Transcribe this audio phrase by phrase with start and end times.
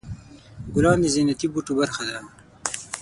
[0.73, 2.19] ګلان د زینتي بوټو برخه ده.